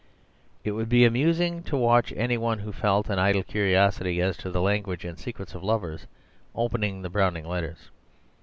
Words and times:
It 0.63 0.71
would 0.71 0.89
be 0.89 1.05
amusing 1.05 1.61
to 1.61 1.77
watch 1.77 2.11
any 2.15 2.35
one 2.35 2.57
who 2.57 2.71
felt 2.71 3.07
an 3.07 3.19
idle 3.19 3.43
curiosity 3.43 4.19
as 4.19 4.35
to 4.37 4.49
the 4.49 4.59
language 4.59 5.05
and 5.05 5.15
secrets 5.19 5.53
of 5.53 5.61
lovers 5.63 6.07
opening 6.55 7.03
the 7.03 7.09
Browning 7.11 7.47
Letters. 7.47 7.91